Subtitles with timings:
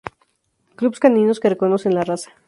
[0.77, 2.31] Clubs caninos que reconocen la raza